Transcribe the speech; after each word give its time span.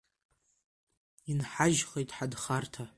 Инҳажьхьеит 1.31 2.09
ҳанхарҭа… 2.17 2.83